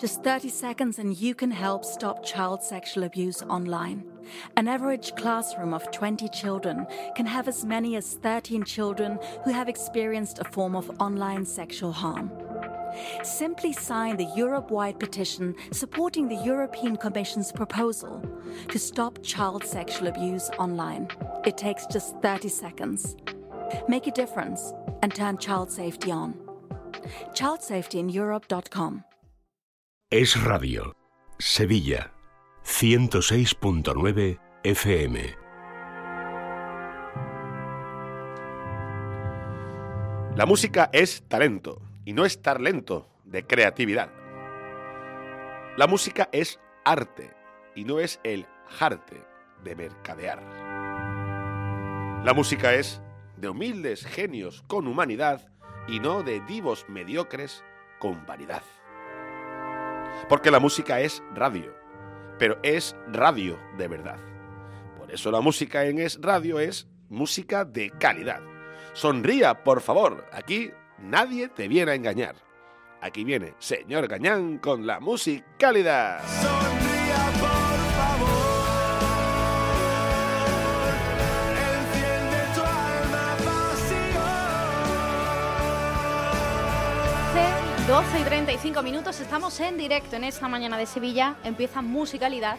[0.00, 4.02] Just 30 seconds and you can help stop child sexual abuse online.
[4.56, 9.68] An average classroom of 20 children can have as many as 13 children who have
[9.68, 12.30] experienced a form of online sexual harm.
[13.22, 18.24] Simply sign the Europe wide petition supporting the European Commission's proposal
[18.68, 21.08] to stop child sexual abuse online.
[21.44, 23.16] It takes just 30 seconds.
[23.86, 24.72] Make a difference
[25.02, 26.38] and turn child safety on.
[27.34, 29.04] ChildSafetyInEurope.com.
[30.12, 30.96] Es Radio.
[31.38, 32.12] Sevilla.
[32.64, 35.36] 106.9 FM.
[40.34, 44.10] La música es talento y no estar lento de creatividad.
[45.76, 47.30] La música es arte
[47.76, 49.24] y no es el jarte
[49.62, 50.42] de mercadear.
[52.24, 53.00] La música es
[53.36, 55.52] de humildes genios con humanidad
[55.86, 57.62] y no de divos mediocres
[58.00, 58.64] con vanidad.
[60.28, 61.74] Porque la música es radio,
[62.38, 64.18] pero es radio de verdad.
[64.98, 68.40] Por eso la música en Es Radio es música de calidad.
[68.92, 72.36] Sonría, por favor, aquí nadie te viene a engañar.
[73.00, 76.20] Aquí viene Señor Gañán con la musicalidad.
[76.42, 77.59] Sonría,
[87.90, 92.56] 12 y 35 minutos, estamos en directo en esta mañana de Sevilla, empieza musicalidad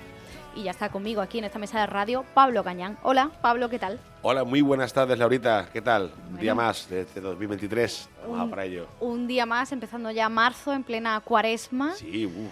[0.56, 2.98] y ya está conmigo aquí en esta mesa de radio Pablo Cañán.
[3.02, 3.98] Hola, Pablo, ¿qué tal?
[4.24, 5.70] Hola, muy buenas tardes, Laurita.
[5.72, 6.12] ¿Qué tal?
[6.32, 8.09] Un día más de este 2023.
[8.24, 8.88] Vamos a Un- por ello.
[9.00, 11.94] Un día más, empezando ya marzo, en plena cuaresma.
[11.96, 12.52] Sí, uf,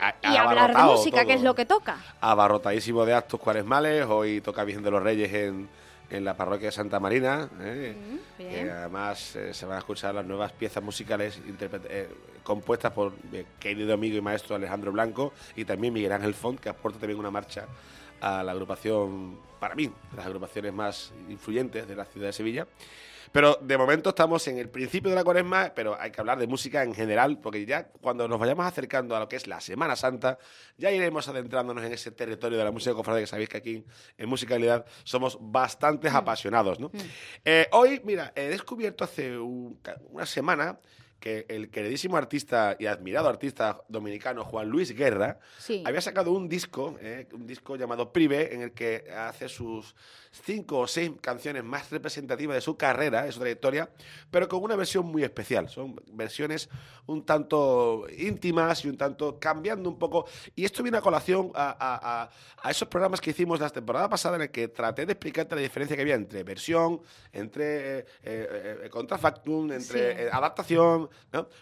[0.00, 1.96] a- a- y hablar de música, que es lo que toca.
[2.20, 4.06] Abarrotadísimo de actos cuaresmales.
[4.08, 5.68] Hoy toca Virgen de los Reyes en,
[6.12, 7.48] en la parroquia de Santa Marina.
[7.60, 7.94] ¿eh?
[7.96, 8.38] Mm.
[8.38, 11.40] Que además eh, se van a escuchar las nuevas piezas musicales
[11.88, 12.08] eh,
[12.42, 16.68] compuestas por mi querido amigo y maestro Alejandro Blanco y también Miguel Ángel Font, que
[16.68, 17.66] aporta también una marcha
[18.20, 22.66] a la agrupación, para mí, de las agrupaciones más influyentes de la ciudad de Sevilla.
[23.30, 26.46] Pero de momento estamos en el principio de la cuaresma, pero hay que hablar de
[26.46, 29.94] música en general, porque ya cuando nos vayamos acercando a lo que es la Semana
[29.96, 30.38] Santa,
[30.76, 33.84] ya iremos adentrándonos en ese territorio de la música cofrade, que sabéis que aquí
[34.18, 36.80] en Musicalidad somos bastantes apasionados.
[36.80, 36.90] ¿no?
[37.44, 39.78] Eh, hoy, mira, he descubierto hace un-
[40.10, 40.78] una semana
[41.22, 45.84] que el queridísimo artista y admirado artista dominicano Juan Luis Guerra Sí.
[45.86, 49.94] había sacado un disco, eh, un disco llamado Prive, en el que hace sus
[50.32, 53.88] cinco o seis canciones más representativas de su carrera, de su trayectoria,
[54.32, 55.68] pero con una versión muy especial.
[55.68, 56.68] Son versiones
[57.06, 60.26] un tanto íntimas y un tanto cambiando un poco.
[60.56, 62.30] Y esto viene a colación a, a- a-
[62.64, 65.60] a esos programas que hicimos la temporada pasada en el que traté de explicarte la
[65.60, 67.00] diferencia que había entre versión,
[67.32, 69.82] entre eh, eh, eh, contrafactum, entre
[70.14, 70.20] Sí.
[70.24, 71.08] eh, adaptación.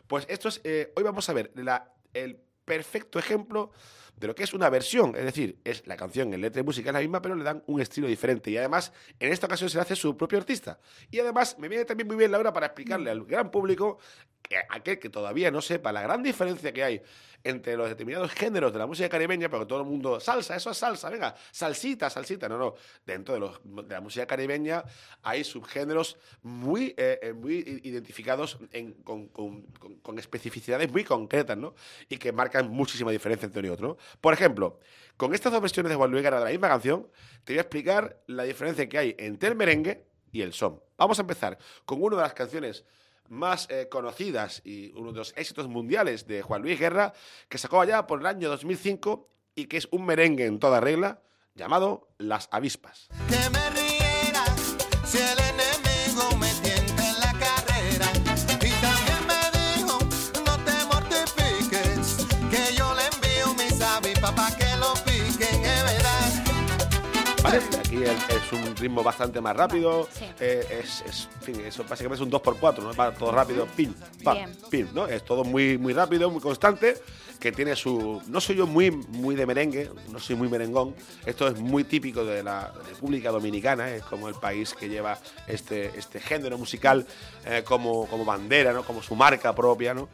[0.07, 3.73] Pues esto es, eh, hoy vamos a ver la, el perfecto ejemplo
[4.17, 6.91] de lo que es una versión, es decir, es la canción en letra y música
[6.91, 8.51] es la misma, pero le dan un estilo diferente.
[8.51, 10.79] Y además, en esta ocasión se le hace su propio artista.
[11.11, 13.99] Y además, me viene también muy bien, Laura, para explicarle al gran público,
[14.43, 17.03] que aquel que todavía no sepa la gran diferencia que hay
[17.43, 20.77] entre los determinados géneros de la música caribeña, porque todo el mundo, salsa, eso es
[20.77, 22.49] salsa, venga, salsita, salsita.
[22.49, 22.75] No, no.
[23.07, 24.85] Dentro de, los- de la música caribeña
[25.23, 31.75] hay subgéneros muy, eh, eh, muy identificados en- con, con- especificidades muy concretas, ¿no?
[32.09, 33.99] Y que marcan muchísima diferencia entre uno y otro.
[34.21, 34.79] Por ejemplo,
[35.17, 37.09] con estas dos versiones de Juan Luis de la misma canción,
[37.45, 40.81] te voy a explicar la diferencia que hay entre el merengue y el son.
[40.99, 42.85] Vamos a empezar con una de las canciones
[43.31, 47.15] más eh, conocidas y uno de los éxitos mundiales de Juan Luis Guerra,
[47.49, 51.23] que sacó allá por el año 2005 y que es un merengue en toda regla,
[51.55, 53.09] llamado Las Avispas.
[67.55, 70.09] Aquí es un ritmo bastante más rápido.
[70.13, 70.25] Sí.
[70.39, 72.95] eh, es, es- en fin, eso básicamente es un 2x4, ¿no?
[72.95, 74.37] Va todo rápido, pin, pam,
[74.71, 75.07] pin, ¿no?
[75.09, 76.97] Es todo muy, muy rápido, muy constante,
[77.41, 78.23] que tiene su...
[78.29, 80.95] No soy yo muy, muy de merengue, no soy muy merengón.
[81.27, 85.91] Esto es muy típico de la República Dominicana, es como el país que lleva este,
[85.99, 87.05] este género musical
[87.47, 88.85] eh, como, como bandera, ¿no?
[88.85, 90.09] Como su marca propia, ¿no?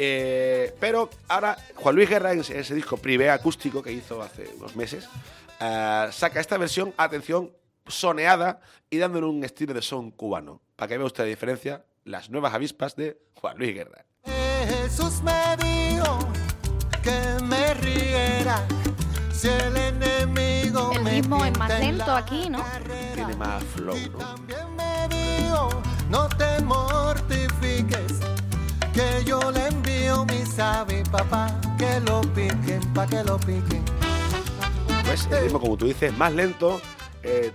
[0.00, 4.76] Eh, pero ahora Juan Luis Guerra en ese disco Privé acústico que hizo hace unos
[4.76, 5.08] meses
[5.60, 7.52] eh, saca esta versión, atención,
[7.86, 8.60] soneada
[8.90, 10.60] y dándole un estilo de son cubano.
[10.76, 14.04] Para que vea usted la diferencia, las nuevas avispas de Juan Luis Guerra.
[14.68, 16.18] Jesús me dijo
[17.02, 18.66] que me riera
[19.32, 22.58] si el enemigo El me ritmo es más lento aquí, ¿no?
[22.58, 23.14] carrera.
[23.14, 24.18] Tiene más flow, ¿no?
[24.18, 25.68] También me dijo,
[26.10, 28.20] no te mortifiques,
[28.92, 33.87] que yo le envío envío mi sabe, papá, que lo piquen, pa' que lo piquen.
[35.08, 36.80] Pues el ritmo, como tú dices, más lento,
[37.22, 37.52] eh,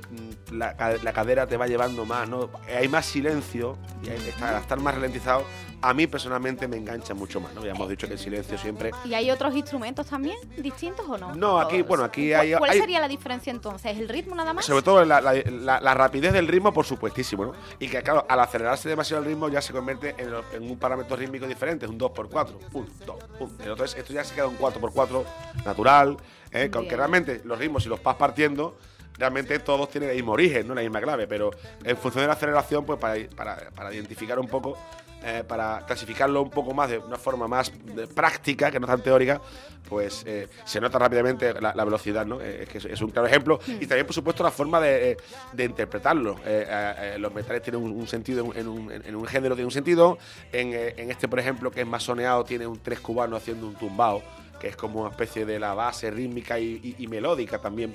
[0.52, 2.50] la, la cadera te va llevando más, ¿no?
[2.76, 5.46] Hay más silencio y hay- está- al estar más ralentizado,
[5.82, 7.64] a mí personalmente me engancha mucho más, ¿no?
[7.66, 8.92] Ya hemos dicho que el silencio siempre...
[9.04, 11.36] ¿Y hay otros instrumentos también distintos o no?
[11.36, 13.98] No, aquí- ¿O- bueno, aquí ¿Cuál- hay- ¿Cuál hay- sería la diferencia entonces?
[13.98, 14.66] ¿El ritmo nada más?
[14.66, 17.54] Sobre todo la, la- la- la rapidez del ritmo, por supuestísimo, ¿no?
[17.80, 21.46] Y que, claro, al acelerarse demasiado el ritmo ya se convierte en, un parámetro rítmico
[21.48, 22.58] diferente, un 2x4.
[22.74, 23.52] 1, 2, 1.
[23.60, 25.24] Entonces, esto ya se queda un 4x4
[25.66, 26.16] natural,
[26.54, 26.70] ¿eh?
[26.72, 28.78] que aunque realmente los ritmos, si los vas partiendo,
[29.18, 30.74] realmente todos tienen el mismo origen, ¿no?
[30.76, 31.52] La misma clave, pero
[31.84, 34.78] en función de la aceleración, pues para, para- para identificar un poco,
[35.24, 39.02] eh, para clasificarlo un poco más de una forma más de práctica, que no tan
[39.02, 39.40] teórica,
[39.88, 42.42] pues eh, se nota rápidamente la, la velocidad, ¿no?
[42.42, 43.60] Eh, es que es, es un claro ejemplo.
[43.68, 45.18] Y también, por supuesto, la forma de, eh,
[45.54, 46.38] de interpretarlo.
[46.46, 49.66] Eh, eh, eh, los metales tienen un, un sentido, en un, en- un género tiene
[49.66, 50.18] un sentido.
[50.52, 53.68] En, eh, en este, por ejemplo, que es más soneado, tiene un tres cubano haciendo
[53.68, 54.24] un tumbao,
[54.64, 57.94] que es como una especie de la base rítmica y, y- y melódica también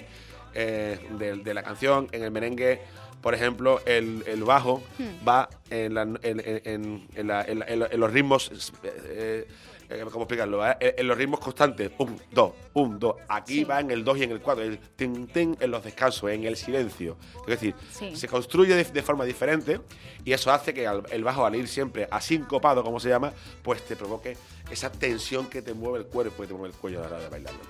[0.54, 2.08] eh, de, de la canción.
[2.12, 2.82] En el merengue,
[3.22, 4.82] por ejemplo, el, el bajo
[5.26, 8.50] va en, la- en- la- la- los ritmos.
[8.84, 9.48] eh,
[9.90, 10.66] eh, ¿Cómo explicarlo?
[10.68, 10.76] eh?
[10.98, 11.90] En, los ritmos constantes.
[11.96, 13.16] Un, dos, un, dos.
[13.30, 13.64] Aquí Sí.
[13.64, 14.62] va en el 2 y en el 4.
[14.62, 17.16] El tin, tin en los descansos, en el silencio.
[17.40, 18.14] Es decir, Sí.
[18.14, 19.80] se construye de, de forma diferente
[20.26, 23.32] y eso hace que el bajo, al ir siempre asincopado, como se llama,
[23.62, 24.36] pues te provoque
[24.70, 27.18] esa tensión que te mueve el cuerpo y te mueve el cuello a la hora
[27.20, 27.60] de bailarlo.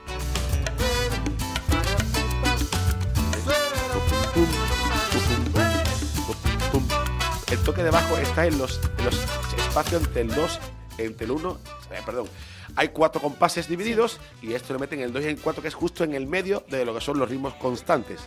[7.50, 9.14] El toque de bajo está en los, en los
[9.58, 10.60] espacios entre el 2,
[10.98, 11.58] entre el 1,
[11.90, 12.28] eh, perdón.
[12.76, 15.62] Hay cuatro compases divididos y esto lo meten en el 2 y en el 4,
[15.62, 18.20] que es justo en el medio de lo que son los ritmos constantes.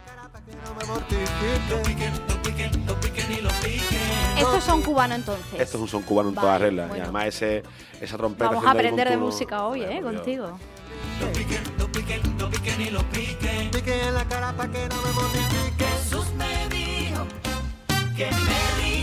[4.42, 4.60] No mortifiquen.
[4.60, 5.60] Estos son cubanos entonces.
[5.60, 6.86] Esto es un son cubano en Vale, toda regla.
[6.86, 7.04] Y bueno.
[7.04, 7.64] además ese,
[8.00, 8.50] esa trompeta.
[8.50, 10.02] Vamos a aprender de música hoy, Bueno, ¿eh?
[10.02, 10.52] por Dios.
[10.52, 10.60] Contigo.
[13.72, 15.12] Piquen en la cara pa' que no me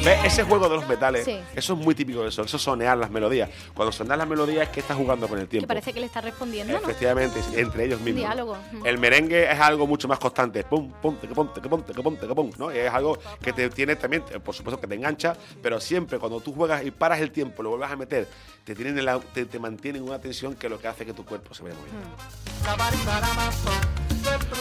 [0.05, 0.25] ¿Ves?
[0.25, 1.39] Ese juego de los metales, Sí.
[1.55, 3.51] eso es muy típico de eso, eso es sonear las melodías.
[3.75, 5.67] Cuando soneas las melodías es que estás jugando con el Que tiempo.
[5.69, 6.79] parece que le está respondiendo, ¿no?
[6.79, 8.21] Efectivamente, entre ellos mismos.
[8.23, 8.57] diálogo.
[8.85, 10.63] El merengue es algo mucho más constante.
[10.65, 12.71] Pum, pum, que pum, que pum, que pum, que pum, ¿no?
[12.71, 16.41] Es algo que te tiene también, eh, por supuesto que te engancha, pero siempre cuando
[16.41, 18.29] tú juegas y paras el tiempo, lo vuelves a meter,
[18.65, 21.25] te tienen en la- te, te mantienen una tensión que lo que hace que tu
[21.25, 22.03] cuerpo se vea muy bien.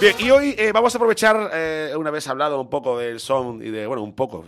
[0.02, 3.62] Bien, y hoy eh, vamos a aprovechar, eh, una vez hablado un poco del son
[3.62, 4.44] y de, bueno, un poco,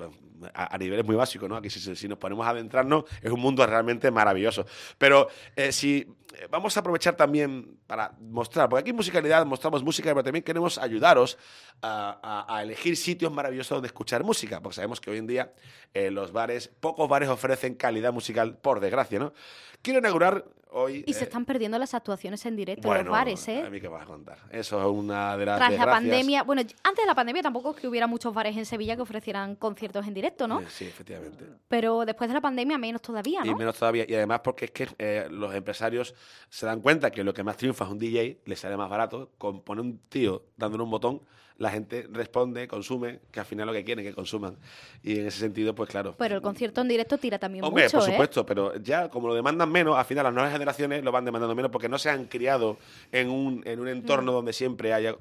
[0.54, 1.56] a, a niveles muy básicos, ¿no?
[1.56, 4.66] Aquí si, nos ponemos a adentrarnos es un mundo realmente maravilloso.
[4.98, 6.08] Pero eh, si
[6.50, 10.78] vamos a aprovechar también para mostrar, porque aquí en musicalidad mostramos música, pero también queremos
[10.78, 11.38] ayudaros
[11.82, 15.54] a, a- a elegir sitios maravillosos donde escuchar música, porque sabemos que hoy en día
[15.94, 19.34] eh, los bares, pocos bares ofrecen calidad musical, por desgracia, ¿no?
[19.82, 21.06] Quiero inaugurar hoy...
[21.08, 23.64] Y se eh, están perdiendo las actuaciones en directo en los bares, ¿eh?
[23.66, 24.38] A mí qué vas a contar.
[24.52, 27.78] Eso es una de las Tras la pandemia, bueno, antes de la pandemia tampoco es
[27.78, 30.60] que hubiera muchos bares en Sevilla que ofrecieran conciertos en directo, ¿no?
[30.60, 31.46] Eh, Sí, efectivamente.
[31.70, 33.56] Pero después de la pandemia menos todavía, Y ¿no?
[33.56, 34.04] menos todavía.
[34.08, 36.14] Y además porque es que eh, los empresarios
[36.50, 39.32] se dan cuenta que lo que más triunfa es un DJ, les sale más barato.
[39.38, 41.22] Con poner un tío dándole un botón,
[41.58, 44.58] la gente responde, consume, que al final lo que quieren que consuman.
[45.04, 46.16] Y en ese sentido, pues claro.
[46.18, 48.12] Pero el concierto en directo tira también Hombre, mucho, por ¿eh?
[48.14, 51.54] supuesto, pero ya como lo demandan menos, al final las nuevas generaciones lo van demandando
[51.56, 52.78] menos porque no se han criado
[53.12, 53.90] en un, en un Mm.
[53.90, 55.16] entorno donde siempre haya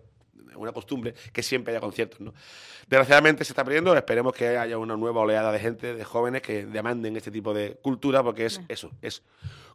[0.54, 2.34] una costumbre que siempre haya conciertos, ¿no?
[2.88, 6.66] Desgraciadamente se está perdiendo, esperemos que haya una nueva oleada de gente, de jóvenes que
[6.66, 9.22] demanden este tipo de cultura porque es eso, es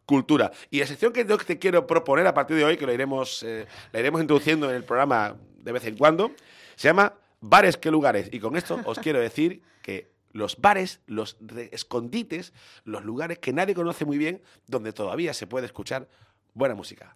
[0.05, 0.51] cultura.
[0.69, 3.43] Y la sección que yo te quiero proponer a partir de hoy, que lo iremos,
[3.43, 6.31] eh, la iremos introduciendo en el programa de vez en cuando,
[6.75, 8.29] se llama Bares que lugares.
[8.31, 11.37] Y con esto os quiero decir que los bares, los
[11.71, 16.07] escondites, los lugares que nadie conoce muy bien, donde todavía se puede escuchar
[16.53, 17.15] buena música.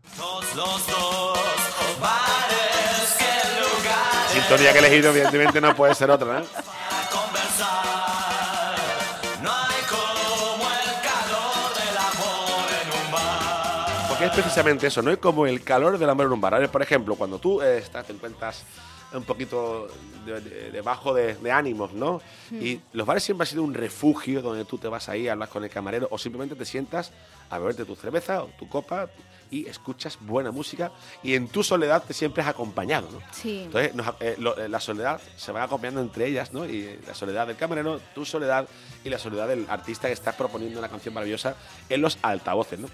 [4.32, 6.46] Sintonía que he elegido, evidentemente, no puede ser otra, ¿no?
[14.17, 16.69] Porque es precisamente eso, no es como el calor del amor en un bar.
[16.71, 18.63] Por ejemplo, cuando tú eh, estás, te encuentras
[19.13, 19.88] un poquito
[20.25, 22.19] de, de- ánimos, ¿no?
[22.51, 25.63] Y los bares siempre han sido un refugio donde tú te vas ahí, hablas con
[25.63, 27.12] el camarero o simplemente te sientas
[27.50, 29.07] a beberte tu cerveza o tu copa
[29.51, 30.91] y escuchas buena música
[31.24, 33.19] y en tu soledad te sientes acompañado, ¿no?
[33.31, 33.62] Sí.
[33.65, 36.65] Entonces, nos- eh, lo- eh, la soledad se va acompañando entre ellas, ¿no?
[36.65, 38.67] Y eh, la soledad del camarero, tu soledad
[39.05, 41.55] y la soledad del artista que está proponiendo una canción maravillosa
[41.88, 42.89] en los altavoces, ¿no?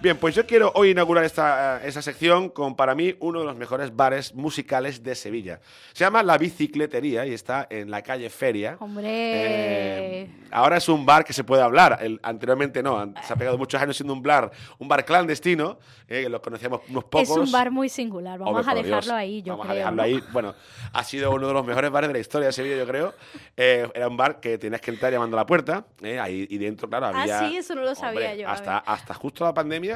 [0.00, 3.46] Bien, pues yo quiero hoy inaugurar esta, eh, esa sección con para mí uno de
[3.46, 5.58] los mejores bares musicales de Sevilla.
[5.92, 8.76] Se llama La Bicicletería y está en la calle Feria.
[8.78, 9.08] Hombre.
[9.10, 11.98] Eh, ahora es un bar que se puede hablar.
[12.00, 13.12] El- anteriormente no.
[13.26, 15.78] Se ha pegado muchos años siendo un bar, un bar clandestino.
[16.10, 17.28] eh, que lo conocíamos unos pocos.
[17.28, 18.38] es un bar muy singular.
[18.38, 19.10] Vamos Hombre, a dejarlo Dios.
[19.10, 19.72] ahí, yo Vamos creo.
[19.74, 20.02] a dejarlo ¿no?
[20.04, 20.22] ahí.
[20.32, 20.54] Bueno,
[20.94, 23.14] ha sido uno de los mejores bares de la historia de Sevilla, yo creo.
[23.56, 25.84] Eh, era un bar que tenías que entrar llamando a la puerta.
[26.02, 27.40] eh, ahí, y dentro, claro, Ah, había.
[27.40, 29.87] sí, eso no lo sabía yo, Hasta, hasta justo la pandemia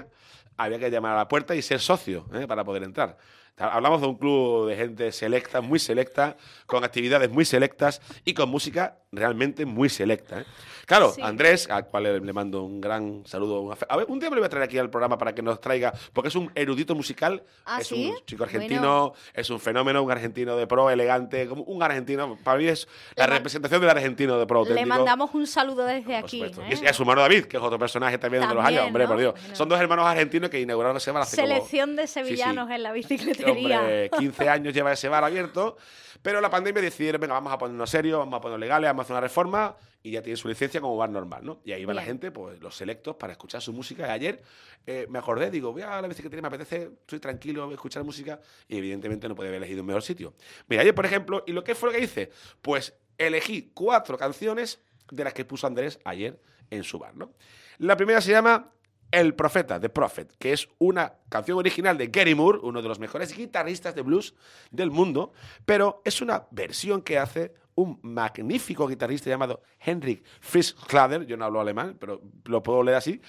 [0.57, 3.17] había que llamar a la puerta y ser socio eh, para poder entrar.
[3.57, 8.49] Hablamos de un club de gente selecta, muy selecta, con actividades muy selectas y con
[8.49, 10.41] música realmente muy selecta.
[10.41, 10.45] ¿eh?
[10.87, 11.21] Claro, Sí.
[11.23, 13.77] Andrés, al cual le, le mando un gran saludo.
[13.89, 15.61] A ver, un día me lo voy a traer aquí al programa para que nos
[15.61, 18.11] traiga, porque es un erudito musical, ¿Ah, es sí?
[18.11, 19.15] un chico argentino, Bueno.
[19.35, 23.27] es un fenómeno, un argentino de pro, elegante, como un argentino, para mí es la
[23.27, 24.89] Le representación del argentino de pro Le auténtico.
[24.97, 26.43] mandamos un saludo desde Por aquí.
[26.43, 26.79] ¿eh?
[26.83, 29.05] Y a su hermano David, que es otro personaje también, de los También, años, hombre,
[29.05, 29.09] ¿no?
[29.11, 29.35] por Dios.
[29.39, 29.55] Bueno.
[29.57, 32.25] Son dos hermanos argentinos que inauguraron ese bar hace como- Selección de Sí, sí.
[32.25, 33.81] sevillanos en la bicicletería.
[33.81, 35.77] Hombre, 15 años lleva ese bar abierto,
[36.23, 39.05] pero la pandemia decidieron, venga, vamos a ponernos serios, vamos a ponernos legales, vamos a
[39.05, 41.61] hacer una reforma y ya tiene su licencia como bar normal, ¿no?
[41.65, 44.07] Y ahí va la gente, pues los selectos, para escuchar su música.
[44.09, 44.43] Y ayer
[44.87, 48.03] eh, me acordé, digo, voy a la bicicletería, me apetece, estoy tranquilo, voy a escuchar
[48.03, 50.35] música y evidentemente no podía haber elegido un mejor sitio.
[50.67, 52.31] Mira, ayer, por ejemplo, ¿y lo que fue lo que hice?
[52.61, 54.81] Pues elegí cuatro canciones
[55.11, 56.41] de las que puso Andrés ayer
[56.71, 57.33] en su bar, ¿no?
[57.79, 58.73] La primera se llama
[59.13, 62.99] el Profeta, The Prophet, que es una canción original de Gary Moore, uno de los
[62.99, 64.35] mejores guitarristas de blues
[64.71, 65.33] del mundo,
[65.67, 71.61] pero es una versión que hace un magnífico guitarrista llamado Henrik Frischklader, yo no hablo
[71.61, 73.21] alemán, pero lo puedo leer así,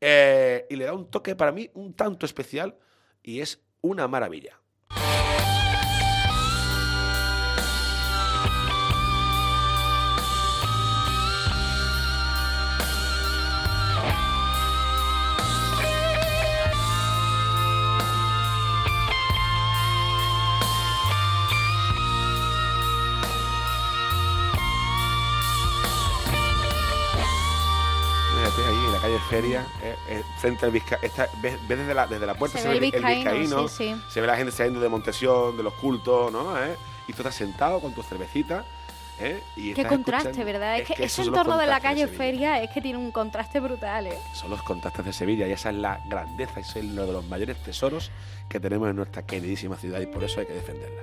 [0.00, 2.76] eh, y le da un toque para mí un tanto especial
[3.22, 4.59] y es una maravilla.
[29.28, 32.68] Feria, eh, eh, frente al Vizca ves, ves desde, la, desde la puerta, Se se,
[32.68, 34.02] ve el vizcaíno, sí, sí.
[34.08, 36.56] se ve la gente saliendo de Montesión, de los cultos, ¿no?
[36.62, 36.76] ¿Eh?
[37.08, 38.64] Y tú estás sentado con tu cervecita.
[39.20, 39.42] ¿eh?
[39.56, 40.78] Y Qué contraste, escuchando- ¿verdad?
[40.78, 42.16] Es, que, esos ese entorno de la calle Sevilla.
[42.18, 44.18] Feria es que tiene un contraste brutal, ¿eh?
[44.34, 47.24] Son los contrastes de Sevilla y esa es la grandeza, ese es uno de los
[47.26, 48.10] mayores tesoros
[48.48, 51.02] que tenemos en nuestra queridísima ciudad y por eso hay que defenderla.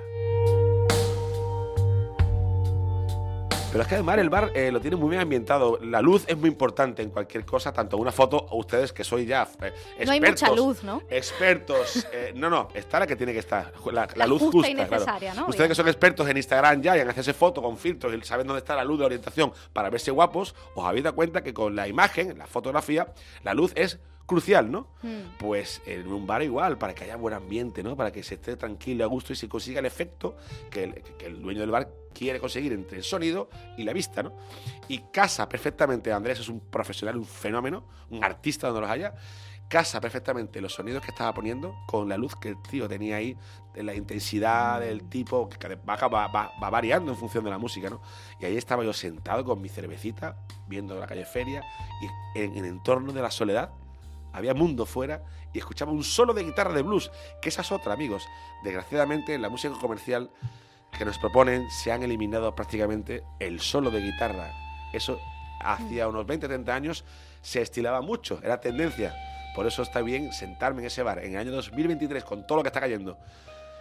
[3.70, 5.78] Pero es que además el bar eh, lo tiene muy bien ambientado.
[5.82, 9.28] La luz es muy importante en cualquier cosa, tanto una foto o ustedes que sois
[9.28, 10.06] ya eh, expertos.
[10.06, 11.02] No hay mucha luz, ¿no?
[11.10, 12.06] Expertos.
[12.12, 13.70] eh, no, no, está la que tiene que estar.
[13.92, 14.70] La, la La luz justa justa.
[14.70, 14.90] y claro.
[14.92, 15.46] necesaria, ¿no?
[15.48, 18.46] Ustedes que son expertos en Instagram ya y en hacerse fotos con filtros y saben
[18.46, 21.76] dónde está la luz de orientación para verse guapos, os habéis dado cuenta que con
[21.76, 23.12] la imagen, la fotografía,
[23.44, 23.98] la luz es
[24.28, 24.86] crucial, ¿no?
[25.02, 25.36] Hmm.
[25.38, 27.96] Pues en un bar igual, para que haya buen ambiente, ¿no?
[27.96, 30.36] Para que se esté tranquilo, a gusto y se consiga el efecto
[30.70, 34.22] que el, que el dueño del bar quiere conseguir entre el sonido y la vista,
[34.22, 34.32] ¿no?
[34.86, 39.14] Y casa perfectamente, Andrés es un profesional, un fenómeno, un artista donde los haya,
[39.68, 43.36] casa perfectamente los sonidos que estaba poniendo con la luz que el tío tenía ahí,
[43.74, 46.28] de la intensidad del tipo, que va, va-
[46.62, 48.00] va variando en función de la música, ¿no?
[48.40, 51.62] Y ahí estaba yo sentado con mi cervecita, viendo la calle Feria,
[52.34, 53.70] y en el entorno de la soledad,
[54.38, 57.92] había mundo fuera y escuchaba un solo de guitarra de blues, que esa es otra,
[57.92, 58.26] amigos.
[58.64, 60.30] Desgraciadamente, en la música comercial
[60.96, 64.52] que nos proponen se han eliminado prácticamente el solo de guitarra.
[64.92, 65.20] Eso
[65.60, 67.04] hacía unos 20, 30 años
[67.42, 69.14] se estilaba mucho, era tendencia.
[69.54, 72.62] Por eso está bien sentarme en ese bar en el año 2023 con todo lo
[72.62, 73.18] que está cayendo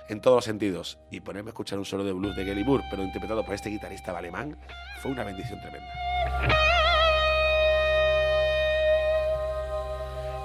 [0.10, 2.86] en todos los sentidos y ponerme a escuchar un solo de blues de Gary Moore,
[2.90, 4.58] pero interpretado por este guitarrista alemán,
[5.02, 6.77] fue una bendición tremenda.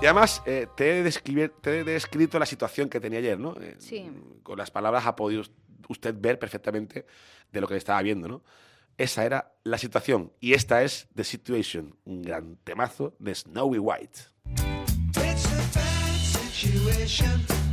[0.02, 3.54] Y además, eh, te, he te he descrito la situación que tenía ayer, ¿no?
[3.60, 4.10] Eh, Sí.
[4.42, 5.44] Con las palabras ha podido
[5.88, 7.06] usted ver perfectamente
[7.52, 8.42] de lo que estaba viendo, ¿no?
[8.98, 10.32] Esa era la situación.
[10.40, 14.18] Y esta es The Situation, un gran temazo de Snowy White.
[15.18, 17.71] It's a bad situation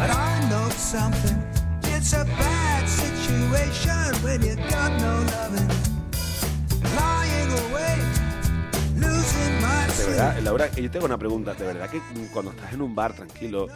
[0.00, 1.42] but I know something.
[1.82, 5.79] It's a bad situation when you got no loving.
[10.00, 11.52] De verdad, Laura, yo tengo una pregunta.
[11.52, 12.00] De verdad que
[12.32, 13.68] cuando estás en un bar tranquilo,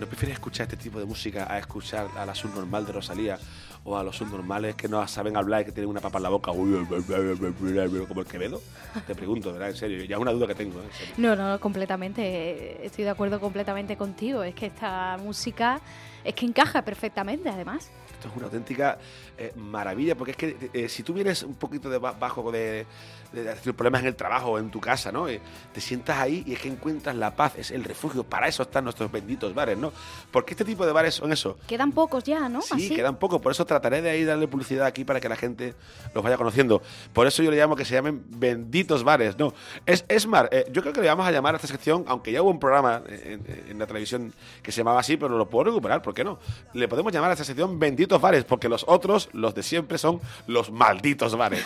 [0.00, 3.38] ¿No prefieres escuchar este tipo de música a escuchar a la subnormal de Rosalía
[3.84, 6.28] o a los subnormales que no saben hablar y que tienen una papa en la
[6.30, 8.62] boca como el Quevedo?
[9.06, 9.68] Te pregunto, ¿verdad?
[9.68, 10.80] En serio, ya es una duda que tengo.
[10.80, 10.88] ¿eh?
[11.18, 12.84] No, no, completamente.
[12.84, 14.42] Estoy de acuerdo completamente contigo.
[14.42, 15.80] Es que esta música
[16.24, 17.90] es que encaja perfectamente, además.
[18.20, 18.98] Esto es una auténtica
[19.38, 22.84] eh, maravilla, porque es que eh, si tú vienes un poquito de ba- bajo de,
[23.32, 25.26] de, problemas en el trabajo o en tu casa, ¿no?
[25.26, 25.40] Eh,
[25.72, 28.22] te sientas ahí y es que encuentras la paz, es el refugio.
[28.24, 29.90] Para eso están nuestros benditos bares, ¿no?
[30.30, 31.56] Porque este tipo de bares son eso.
[31.66, 32.60] Quedan pocos ya, ¿no?
[32.60, 32.94] Sí, Así.
[32.94, 35.74] quedan poco, por eso trataré de ahí darle publicidad aquí para que la gente
[36.14, 36.82] los vaya conociendo.
[37.14, 39.54] Por eso yo le llamo que se llamen benditos bares, ¿no?
[39.86, 42.32] Es, es más, eh, yo creo que le vamos a llamar a esta sección, aunque
[42.32, 45.64] ya hubo un programa en, en la televisión que se llamaba así, pero lo puedo
[45.64, 46.38] recuperar, ¿por qué no?
[46.74, 50.20] Le podemos llamar a esta sección benditos bares, porque los otros, los de siempre, son
[50.46, 51.64] los malditos bares.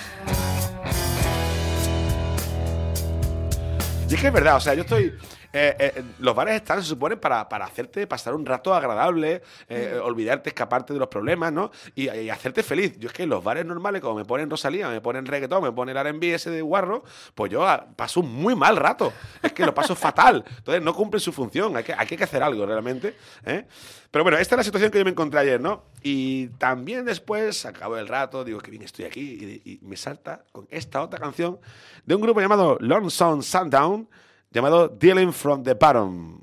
[4.10, 5.14] Y es que es verdad, o sea, yo estoy.
[5.56, 10.00] Eh, eh, los bares están, se suponen, para, para hacerte pasar un rato agradable, eh,
[10.02, 11.70] olvidarte, escaparte de los problemas, ¿no?
[11.94, 12.98] Y, y hacerte feliz.
[12.98, 15.96] Yo es que los bares normales, como me ponen Rosalía, me ponen reggaetón, me ponen
[15.96, 17.04] R&B ese de guarro,
[17.36, 19.12] pues yo ah, paso un muy mal rato.
[19.40, 20.44] Es que lo paso fatal.
[20.58, 21.76] Entonces no cumplen su función.
[21.76, 23.14] Hay que, hay que hacer algo realmente.
[23.46, 23.64] ¿eh?
[24.10, 25.84] Pero bueno, esta es la situación que yo me encontré ayer, ¿no?
[26.02, 30.42] Y también después, acabo el rato, digo que bien estoy aquí y, y me salta
[30.50, 31.60] con esta otra canción
[32.04, 34.08] de un grupo llamado Lonesome Sundown,
[34.54, 36.40] llamado Dealing from the Bottom.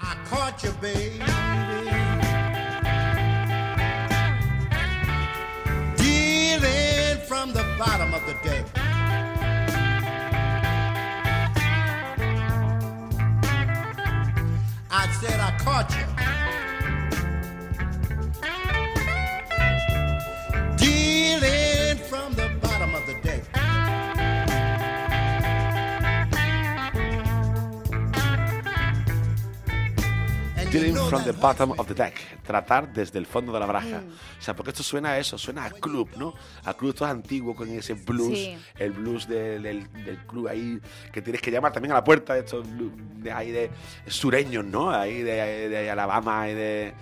[0.00, 1.18] Of the.
[14.90, 16.07] I said I caught you.
[31.08, 32.14] From the bottom of the deck.
[32.44, 34.02] Tratar desde el fondo de la baraja.
[34.38, 36.34] O sea, porque esto suena a eso, suena a club, ¿no?
[36.64, 38.56] A club todo antiguo con ese blues, Sí.
[38.78, 40.78] el blues del, del- del club ahí,
[41.12, 42.66] que tienes que llamar también a la puerta de estos
[43.16, 43.70] de ahí de
[44.06, 44.90] sureños, ¿no?
[44.90, 46.92] Ahí de, de Alabama y de,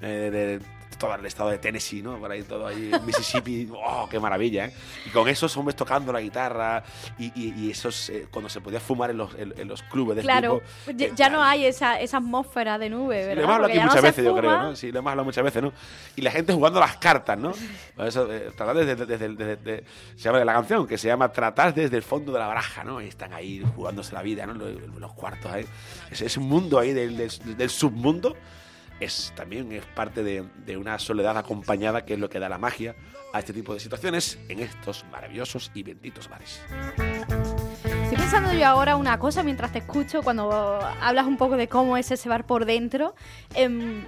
[0.00, 0.60] eh, de
[0.98, 2.18] todo el estado de Tennessee, ¿no?
[2.18, 4.66] Por ahí todo ahí, Mississippi, ¡oh, qué maravilla!
[4.66, 4.72] ¿eh?
[5.06, 6.82] Y con esos hombres tocando la guitarra
[7.18, 10.16] y, y- y esos, eh, cuando se podía fumar en los, en, en los clubes
[10.16, 13.36] de Claro, tipo, ya, eh, ya no hay esa, esa atmósfera de nube, Sí, ¿verdad?
[13.36, 14.58] lo hemos hablado aquí no muchas se veces, yo creo.
[14.62, 14.76] ¿no?
[14.76, 15.72] Sí, lo hemos hablado muchas veces, ¿no?
[16.16, 17.52] Y la gente jugando las cartas, ¿no?
[18.04, 19.84] Eso, eh, tratar desde, desde, desde- desde-
[20.16, 23.00] se llama la canción, que se llama Tratar desde el fondo de la baraja, ¿no?
[23.02, 24.54] Y están ahí jugándose la vida, ¿no?
[24.54, 25.66] Los, los cuartos ahí.
[26.10, 28.34] Ese, ese mundo ahí del, del- del submundo
[29.00, 32.58] es también es parte de, de una soledad acompañada, que es lo que da la
[32.58, 32.94] magia
[33.32, 36.62] a este tipo de situaciones en estos maravillosos y benditos bares.
[37.84, 41.96] Estoy pensando yo ahora una cosa mientras te escucho, cuando hablas un poco de cómo
[41.96, 43.14] es ese bar por dentro.
[43.54, 44.04] Em,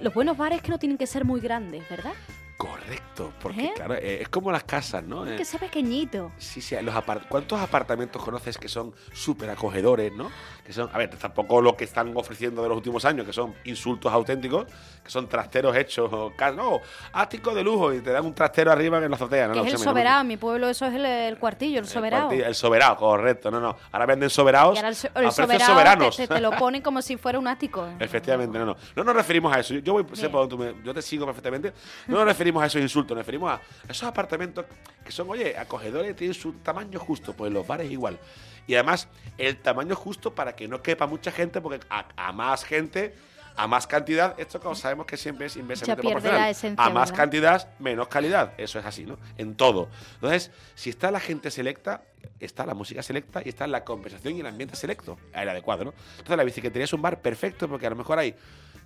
[0.00, 2.14] los buenos bares que no tienen que ser muy grandes, ¿verdad?
[2.56, 3.72] Correcto, porque ¿Eh?
[3.76, 5.16] claro, eh, es como las casas, ¿no?
[5.18, 6.32] Tienen Eh, que ser pequeñito.
[6.38, 10.30] Sí, sí, los apart- ¿cuántos apartamentos conoces que son súper acogedores, no?
[10.64, 13.54] Que son, a ver, tampoco lo que están ofreciendo de los últimos años, que son
[13.64, 14.66] insultos auténticos,
[15.06, 16.80] que son trasteros hechos, no,
[17.12, 19.52] ático de lujo, y te dan un trastero arriba en la azotea, ¿no?
[19.54, 22.28] que no, es el soberano, mi pueblo eso es el, el cuartillo, el el soberano.
[22.28, 23.76] cuartillo- El soberano, correcto, no, no.
[23.92, 26.16] Ahora venden soberados Y ahora el, so- a el precios soberanos.
[26.16, 27.88] te, te- te lo ponen como si fuera un ático.
[28.00, 28.76] Efectivamente, no, no.
[28.96, 29.74] No nos referimos a eso.
[29.74, 31.72] Yo, yo voy, dónde tú me- yo te sigo perfectamente.
[32.08, 34.64] No nos referimos a esos insultos, nos referimos a esos apartamentos
[35.04, 37.32] que son, oye, acogedores, tienen su tamaño justo.
[37.32, 38.18] Pues los bares igual.
[38.66, 39.06] Y además,
[39.38, 43.14] el tamaño justo para que no quepa mucha gente, porque a, a más gente,
[43.56, 46.40] a más cantidad, esto como sabemos que siempre es inversamente proporcional.
[46.40, 47.24] la esencia, a más ¿verdad?
[47.24, 48.52] cantidad, menos calidad.
[48.58, 49.18] Eso es así, ¿no?
[49.38, 49.88] En todo.
[50.14, 52.02] Entonces, si está la gente selecta,
[52.38, 55.94] está la música selecta y está la conversación y el ambiente selecto, el adecuado, ¿no?
[56.12, 58.34] Entonces, la bicicletería es un bar perfecto porque a lo mejor hay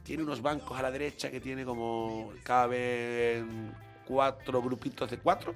[0.02, 3.72] tiene unos bancos a la derecha que tiene como caben
[4.06, 5.54] cuatro grupitos de cuatro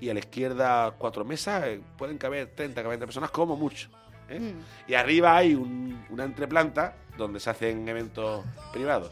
[0.00, 3.88] y a la izquierda cuatro mesas, eh, pueden caber 30, 40 personas como mucho.
[4.28, 4.38] ¿Eh?
[4.40, 4.90] Mm.
[4.90, 9.10] Y arriba hay un- una entreplanta donde se hacen eventos privados.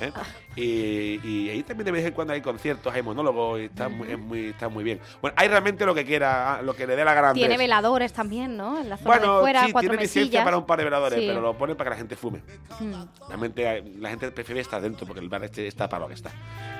[0.00, 0.10] ¿eh?
[0.16, 0.22] Ah.
[0.56, 4.10] Y, y ahí también de vez en cuando hay conciertos, hay monólogos y está, muy,
[4.10, 5.00] es muy, está muy bien.
[5.20, 7.32] Bueno, hay realmente lo que quiera, lo que le dé la gana.
[7.34, 8.80] Tiene veladores también, ¿no?
[8.80, 11.20] En la zona Bueno, de fuera, sí, cuatro tiene licencia para un par de veladores,
[11.20, 11.26] Sí.
[11.28, 12.42] pero lo ponen para que la gente fume.
[12.80, 12.94] Mm.
[13.28, 16.30] Realmente la gente prefiere estar dentro porque el bar este está para lo que está.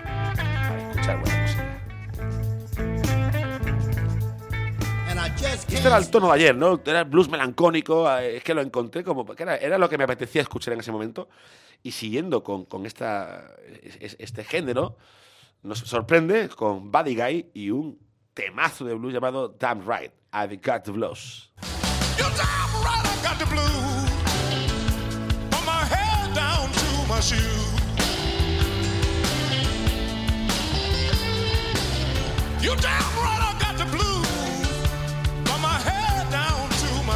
[0.03, 1.42] Para escuchar buena
[5.41, 6.81] Este era el tono de ayer, ¿no?
[6.85, 9.25] Era blues melancónico, eh, es que lo encontré como...
[9.27, 11.29] que era, era lo que me apetecía escuchar en ese momento.
[11.83, 13.47] Y siguiendo con, con esta,
[13.83, 14.97] es- es- este género,
[15.63, 17.99] nos sorprende con Buddy Guy y un
[18.35, 21.51] temazo de blues llamado Damn Right, I've Got the Blues.
[22.19, 24.11] You damn right I got the blues.
[25.51, 27.41] From my head down to my shoes.
[32.63, 33.52] You damn right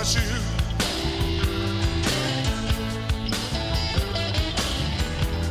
[0.07, 0.43] to my shoes.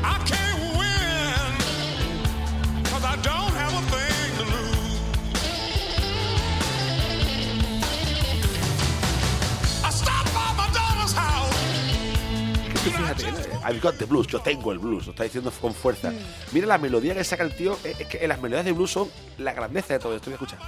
[0.04, 1.56] I can't win
[2.84, 5.00] 'cause I don't have a thing to lose.
[9.84, 11.56] I stopped by my daughter's house.
[12.84, 13.38] Tú fíjate, ¿no?
[13.68, 16.14] I've got the blues, yo tengo el blues, lo está diciendo con fuerza.
[16.52, 19.10] Mira la melodía que saca el tío, eh, es que las melodías de blues son
[19.38, 20.30] la grandeza de todo esto.
[20.30, 20.60] Voy a escuchar.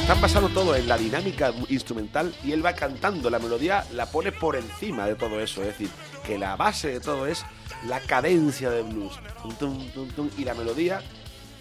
[0.00, 3.30] Están basando todo en la dinámica instrumental y él va cantando.
[3.30, 5.62] La melodía la pone por encima de todo eso.
[5.62, 5.88] Es decir,
[6.24, 7.44] que la base de todo es
[7.86, 9.18] la cadencia del blues.
[9.42, 11.00] Tum, tum, tum, tum, y la melodía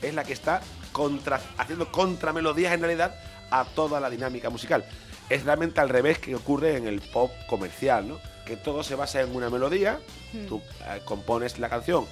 [0.01, 3.15] es la que está contra, haciendo contramelodías en realidad
[3.49, 4.83] a toda la dinámica musical.
[5.29, 8.19] Es realmente al revés que ocurre en el pop comercial, ¿no?
[8.45, 9.99] Que todo se basa en una melodía.
[10.47, 12.05] Tú eh, compones la canción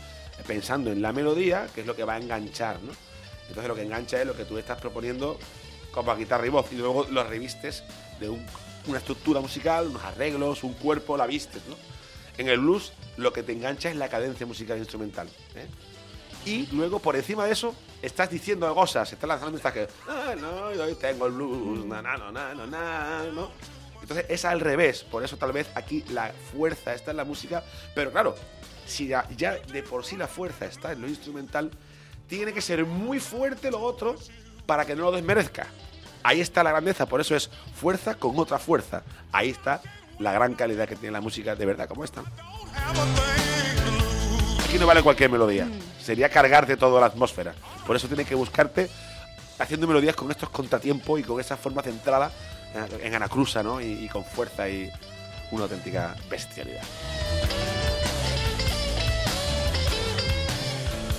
[0.48, 2.93] pensando en la melodía, que es lo que va a enganchar, ¿no?
[3.47, 5.38] Entonces lo que engancha es lo que tú estás proponiendo
[5.91, 7.84] como a guitarra y voz y luego lo revistes
[8.19, 8.45] de un-
[8.88, 11.75] una estructura musical, unos arreglos, un cuerpo, la vistes, ¿no?
[12.38, 15.27] En el blues lo que te engancha es la cadencia musical instrumental.
[15.56, 15.67] ¿eh?
[16.45, 19.88] Y luego por encima de eso estás diciendo cosas, estás lanzando mensajes.
[20.08, 23.51] Ah, no, yo tengo el blues, na, na, na, na, ¿no?
[24.01, 27.63] Entonces es al revés, por eso tal vez aquí la fuerza está en la música,
[27.95, 28.36] pero claro,
[28.86, 29.23] si ya
[29.71, 31.71] de por sí la fuerza está en lo instrumental,
[32.27, 34.15] tiene que ser muy fuerte lo otro
[34.65, 35.67] para que no lo desmerezca.
[36.23, 39.03] Ahí está la grandeza, por eso es fuerza con otra fuerza.
[39.31, 39.81] Ahí está
[40.19, 42.21] la gran calidad que tiene la música de verdad como esta.
[44.63, 45.67] Aquí no vale cualquier melodía,
[46.01, 47.53] sería cargarte toda la atmósfera.
[47.86, 48.89] Por eso tienes que buscarte
[49.59, 52.31] haciendo melodías con estos contratiempos y con esa forma centrada
[52.73, 53.81] eh, en anacrusa, ¿no?
[53.81, 54.89] Y, y con fuerza y
[55.51, 56.83] una auténtica bestialidad.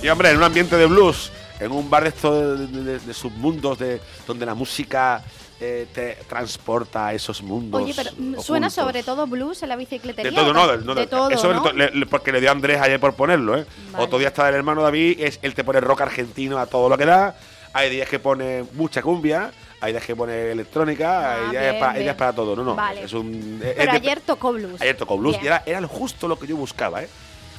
[0.01, 3.13] Y hombre, en un ambiente de blues, en un bar de estos de, de- de
[3.13, 5.23] submundos, de, donde la música
[5.59, 7.81] eh, te transporta a esos mundos.
[7.81, 10.29] Oye, pero mm, suena sobre todo blues en la bicicletería.
[10.31, 11.71] De todo, ¿o no, de, no, de de- todo, eso ¿no?
[11.71, 13.65] le- le- le- porque le dio a Andrés ayer por ponerlo, ¿eh?
[13.91, 14.03] Vale.
[14.03, 16.97] Otro día está el hermano David, es, él te pone rock argentino a todo lo
[16.97, 17.35] que da.
[17.73, 21.79] Hay días que pone mucha cumbia, hay días que pone electrónica, Ah, hay, días bien,
[21.79, 22.55] para, días para todo.
[22.55, 22.75] No, no.
[22.75, 23.03] Vale.
[23.03, 24.79] Es un, es Pero ayer tocó blues.
[24.81, 25.53] Ayer tocó blues Bien.
[25.65, 27.09] y era, justo lo que yo buscaba, ¿eh?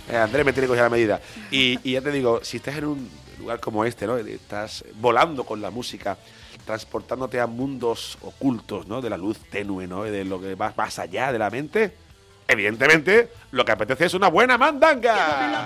[0.08, 1.20] Eh, Andrés me tiene que coger la medida.
[1.50, 4.16] Y, y ya te digo, si estás en un lugar como este, ¿no?
[4.16, 6.16] Estás volando con la música,
[6.64, 9.00] transportándote a mundos ocultos, ¿no?
[9.00, 10.04] De la luz tenue, ¿no?
[10.04, 12.05] De lo que va más allá de la mente.
[12.48, 15.62] Evidentemente, lo que apetece es una buena mandanga.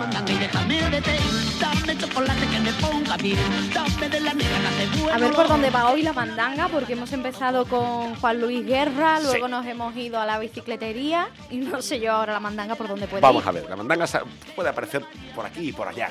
[5.13, 9.21] A ver por dónde va hoy la mandanga, porque hemos empezado con Juan Luis Guerra,
[9.21, 9.51] luego Sí.
[9.51, 13.07] nos hemos ido a la bicicletería y no sé yo ahora la mandanga por dónde
[13.09, 13.49] puede Vamos ir.
[13.49, 14.07] a ver, la mandanga
[14.55, 16.09] puede aparecer por aquí y por allá.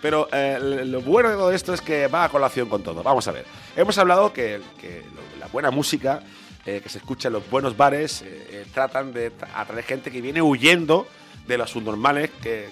[0.00, 3.02] Pero eh, lo bueno de todo esto es que va a colación con todo.
[3.02, 3.44] Vamos a ver.
[3.76, 5.02] Hemos hablado que, que
[5.38, 6.20] la buena música
[6.66, 10.10] eh, que se escucha en los buenos bares eh, eh, tratan de tra- atraer gente
[10.10, 11.06] que viene huyendo
[11.46, 12.68] de los subnormales que,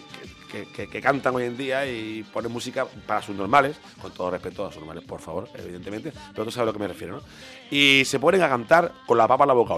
[0.53, 4.63] que, que- que cantan hoy en día y ponen música para subnormales, con todo respeto
[4.63, 7.23] a los subnormales, por favor, evidentemente, pero tú sabes a lo que me refiero, ¿no?
[7.71, 9.75] Y se ponen a cantar con la papa en la boca,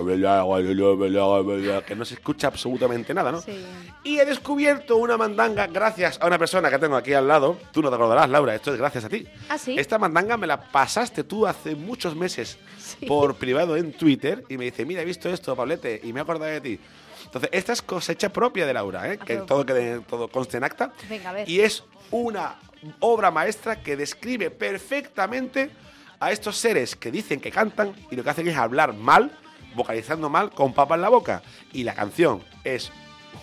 [1.85, 3.40] que no se escucha absolutamente nada, ¿no?
[3.40, 3.64] Sí.
[4.05, 7.59] Y he descubierto una mandanga gracias a una persona que tengo aquí al lado.
[7.73, 9.27] Tú no te acordarás, Laura, esto es gracias a ti.
[9.49, 9.77] ¿Ah, sí?
[9.79, 12.59] Esta mandanga me la pasaste tú hace muchos meses
[13.01, 13.07] Sí.
[13.09, 16.23] por privado en Twitter y me dice, mira, he visto esto, Pablete, y me he
[16.23, 16.79] acordado de ti.
[17.25, 19.19] Entonces, esta es cosecha propia de Laura, ¿eh?
[19.19, 20.93] Que todo, quede, todo conste en acta.
[21.09, 21.49] Venga, a ver.
[21.49, 22.57] Y es una
[23.01, 25.71] obra maestra que describe perfectamente
[26.19, 29.31] a estos seres que dicen que cantan y lo que hacen es hablar mal,
[29.75, 31.43] vocalizando mal, con papa en la boca.
[31.73, 32.91] Y la canción es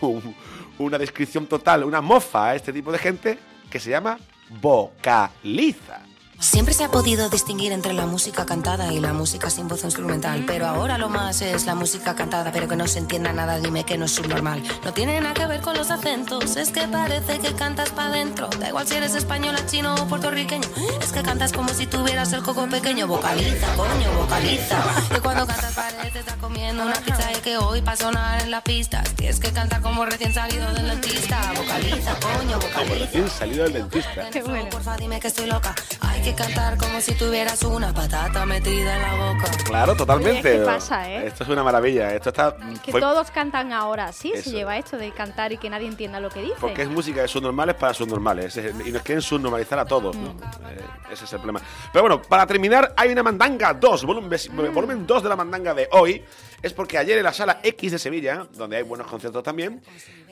[0.02, 0.36] un-
[0.80, 3.40] una descripción total, una mofa a este tipo de gente
[3.72, 4.20] que se llama
[4.62, 6.02] vocaliza.
[6.40, 10.44] Siempre se ha podido distinguir entre la música cantada y la música sin voz instrumental,
[10.46, 13.84] pero ahora lo más es la música cantada, pero que no se entienda nada, dime
[13.86, 14.62] que no es subnormal.
[14.86, 18.50] No tiene nada que ver con los acentos, es que parece que cantas pa' dentro.
[18.60, 20.68] Da igual si eres española, chino o puertorriqueño,
[21.02, 23.08] es que cantas como si tuvieras el coco pequeño.
[23.08, 24.84] Vocaliza, coño, vocaliza.
[25.12, 28.62] Que cuando cantas parece estar comiendo una pizza y que hoy para sonar en la
[28.62, 31.52] pista tienes que cantar como recién salido del dentista.
[31.58, 33.06] Vocaliza, coño, Como vocaliza.
[33.06, 34.30] recién salido del dentista.
[34.30, 34.70] Qué bueno.
[34.70, 35.74] Porfa, dime que estoy loca.
[36.02, 39.46] Ay, que cantar como si tuvieras una patata metida en la boca.
[39.64, 40.58] Claro, totalmente.
[40.58, 41.28] ¿Qué pasa, eh?
[41.28, 42.14] Esto es una maravilla.
[42.14, 42.56] Esto está.
[42.84, 44.50] Que fue- todos cantan ahora, sí, Eso.
[44.50, 46.56] se lleva esto de cantar y que nadie entienda lo que dice.
[46.60, 48.58] Porque es música de subnormales para subnormales.
[48.58, 50.16] es- Y nos quieren subnormalizar a todos.
[50.18, 50.34] ¿no?
[50.34, 50.38] Mm.
[50.70, 50.82] Eh,
[51.14, 51.62] ese es el problema.
[51.94, 54.74] Pero bueno, para terminar, hay una mandanga 2, volumen, Mm.
[54.74, 56.24] volumen 2 de la mandanga de hoy.
[56.62, 59.82] Es porque ayer en la sala X de Sevilla, donde hay buenos conciertos también,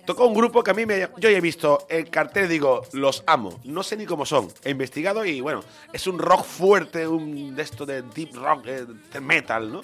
[0.06, 1.10] tocó un grupo que a mí me.
[1.18, 3.60] Yo he visto el cartel digo, los amo.
[3.64, 4.48] No sé ni cómo son.
[4.64, 8.86] He investigado y bueno, es un rock fuerte, un de esto de deep rock, eh,
[9.12, 9.82] de metal, ¿no?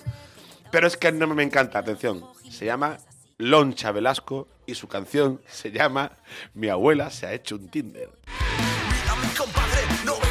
[0.71, 2.25] Pero es que nombre me encanta, atención.
[2.49, 2.97] Se llama
[3.37, 6.13] Loncha Velasco y su canción se llama
[6.53, 8.09] Mi abuela se ha hecho un Tinder.
[8.27, 10.30] Mira mi compadre, no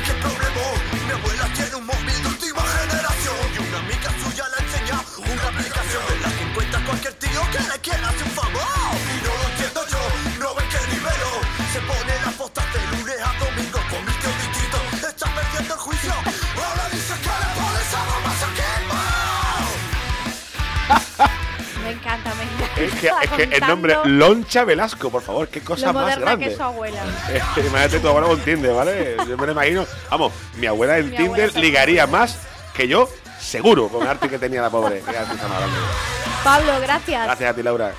[22.85, 26.49] Es que, es que el nombre Loncha Velasco, por favor, qué cosa lo más grande.
[26.49, 27.03] que su abuela.
[27.57, 29.17] Imagínate tu abuela con Tinder, ¿vale?
[29.29, 29.87] Yo me lo imagino.
[30.11, 32.39] Vamos, mi abuela en Mi Tinder ligaría más
[32.75, 35.03] que yo, seguro, con el arte que tenía la pobre.
[36.45, 37.25] Pablo, gracias.
[37.25, 37.93] Gracias a ti, Laura.